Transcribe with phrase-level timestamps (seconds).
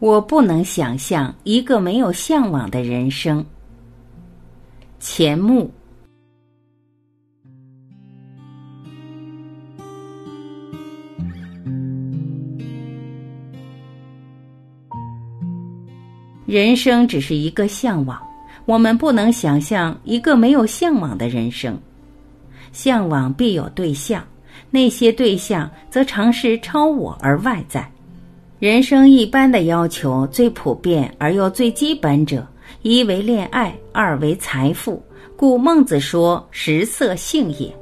[0.00, 3.44] 我不能想象一个没有向往的人生。
[4.98, 5.70] 钱穆。
[16.46, 18.20] 人生只是一个向往，
[18.64, 21.78] 我们不能想象一个没有向往的人生。
[22.72, 24.24] 向往必有对象，
[24.70, 27.88] 那些对象则常是超我而外在。
[28.60, 32.46] 人生一般的要求，最普遍而又最基本者，
[32.82, 35.02] 一为恋爱，二为财富。
[35.34, 37.74] 故孟子说：“食色，性也。”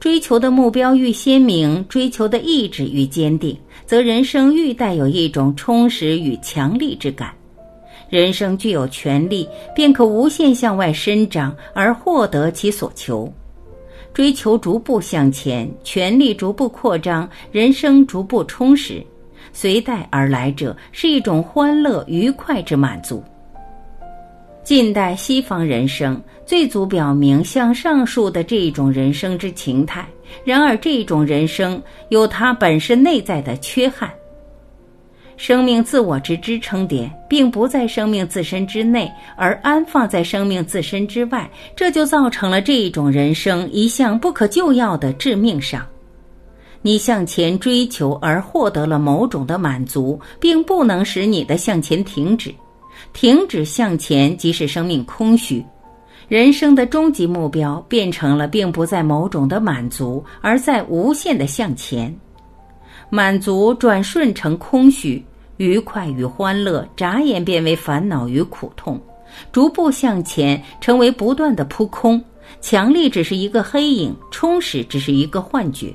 [0.00, 7.34] 追求的目标愈鲜明，追求的意志愈坚定，则人生愈带有一种充实与强力之感。
[8.08, 13.30] 人生具有权利，便可无限向外伸张，而获得其所求。
[14.14, 19.04] 追求逐步向前，权力逐步扩张，人生逐步充实。
[19.54, 23.24] 随带而来者是一种欢乐愉快之满足。
[24.62, 30.04] 近代西方人生最足表明像上述的这一种人生之情态。
[30.42, 34.10] 然而，这一种人生有它本身内在的缺憾。
[35.36, 45.84] 生命自我之支撑点并不在生命自身之内，而安放在生命自身之外，这就造成了这一种人生一项不可救药的致命伤。
[46.86, 52.54] 你向前追求而获得了某种的满足，并不能使你的向前停止。
[53.14, 55.64] 停止向前即是生命空虚。
[56.28, 62.14] 人生的终极目标变成了，并不在某种的满足，而在无限的向前。
[63.08, 65.24] 满足转瞬成空虚，
[65.56, 69.00] 愉快与欢乐眨眼变为烦恼与苦痛。
[69.50, 72.22] 逐步向前，成为不断的扑空。
[72.60, 75.90] 强力只是一个黑影，充实只是一个幻觉。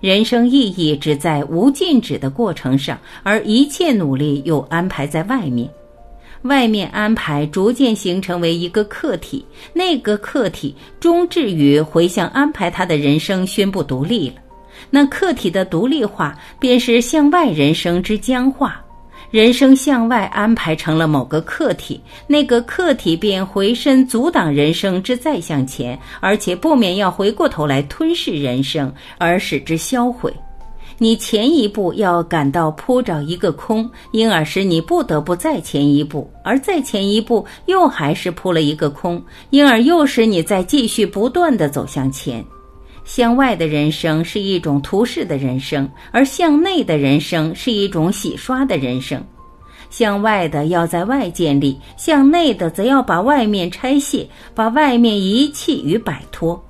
[0.00, 5.68] 人生意义只在无禁止的过程上，而一切努力又安排在外面。
[6.42, 14.36] 外面安排逐渐形成为一个客体，那个客体终至于回向安排他的人生宣布独立了。
[14.88, 18.80] 那客体的独立化，便是向外人生之僵化。
[19.30, 30.32] 人生向外安排成了某个客体，那个客体便回身阻挡人生之再向前，而且不免要回过头来吞噬人生，而使之销毁。
[30.96, 42.42] 你前一步要感到铺着一个空，因而使你不得不再前一步，而再前一步又还是铺了一个空，因而又使你再继续不断的走向前。
[43.08, 49.24] 向外的人生是一种图示的人生，而向内的人生是一种洗刷的人生。
[49.88, 56.62] 向外的要在外建立，向内的则要把外面拆卸，把外面遗弃与摆脱。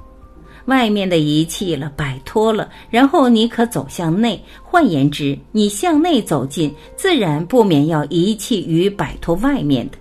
[0.67, 4.41] 外面的遗弃了，摆脱了，然后你可走向内。
[4.63, 9.99] 换言之，你向内走进，自然不免要遗弃与摆脱外面的。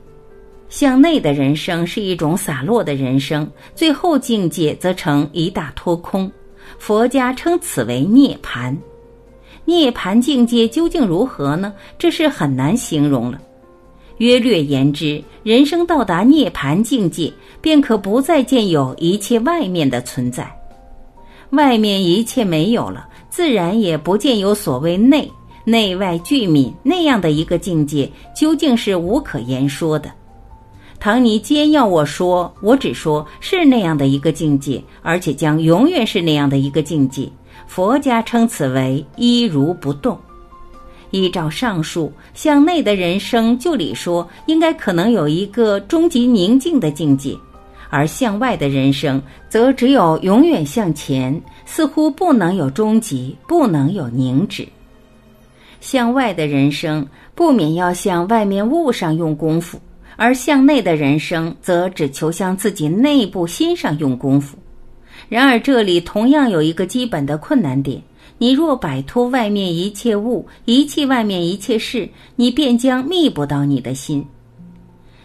[0.69, 6.31] 向内的人生是一种洒落的人生，最后境界则成一大脱空。
[6.78, 8.75] 佛家称此为涅槃。
[9.66, 11.73] 涅槃境界究竟如何呢？
[11.97, 13.41] 这是很难形容了。
[14.17, 20.49] 约略言之，人生到达涅槃境界，便可不再见有一切外面的存在，
[21.51, 25.31] 外面一切没有了，自然也不见有所谓内
[25.63, 30.09] 内外俱泯那样的一个境界，究竟是无可言说的。
[31.07, 37.29] 倘你坚要我说，我只说是那样的一个境界，而且将永远是那样的一个境界。
[37.66, 40.19] 佛家称此为一如不动。
[41.12, 47.40] 依照上述向内的人生，就理说，应该可能有一个终极宁静的境界；
[47.90, 54.67] 而向外的人生，则只有永远向前，似乎不能有终极，不能有凝止。
[55.79, 59.79] 向外的人生，不免要向外面物上用功夫。
[60.17, 64.57] 而向内的人生，则只求向自己内部心上用功夫。
[65.29, 68.01] 然而，这里同样有一个基本的困难点：
[68.38, 74.25] 你若摆脱外面一切物，遗弃外面一切事，你便将觅不到你的心。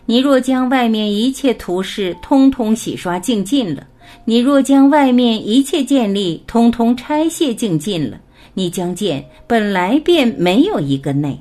[0.05, 3.87] 你若将外面一切图示通通洗刷净尽了，
[4.25, 8.21] 你若将外面一切建立通通拆卸净尽了，
[8.55, 11.41] 你将见本来便没有一个内。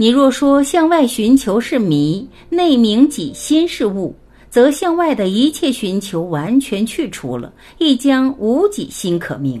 [0.00, 4.14] 你若说向外寻求是迷，内明己心是物，
[4.48, 9.60] 则向外的一切寻求完全去除了，亦将无己心可明。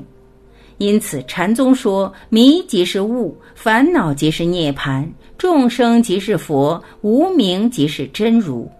[0.76, 5.04] 因此，禅宗说：迷即是物，烦恼即是涅槃，
[5.36, 8.70] 众生即是佛，无名即是真如。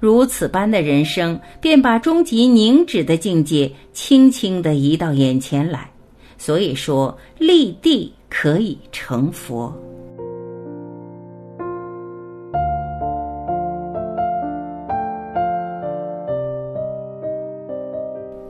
[0.00, 5.90] 如此般的人生，便把终极凝止的境界轻轻地移到眼前来。
[6.38, 9.70] 所以说，立地可以成佛。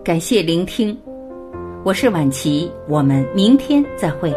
[0.08, 0.96] 感谢聆听，
[1.84, 4.34] 我是晚琪，我们明天再会。